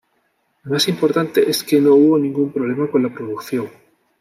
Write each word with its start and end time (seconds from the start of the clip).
Lo 0.63 0.71
más 0.71 0.87
importante 0.87 1.47
es 1.47 1.63
que 1.63 1.79
no 1.79 1.93
hubo 1.93 2.17
ningún 2.17 2.51
problema 2.51 2.89
con 2.89 3.03
la 3.03 3.13
producción. 3.13 3.69